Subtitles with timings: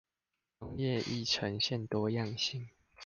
[0.61, 2.69] 農業亦呈現多樣性